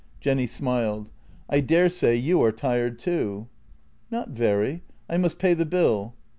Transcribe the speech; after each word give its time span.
Jenny 0.19 0.47
smiled." 0.47 1.11
I 1.47 1.59
daresay 1.59 2.15
you 2.15 2.41
are 2.41 2.51
tired 2.51 2.97
too."" 2.97 3.45
Not 4.09 4.29
very— 4.29 4.81
I 5.07 5.17
must 5.17 5.37
pay 5.37 5.53
the 5.53 5.63
bill." 5.67 6.15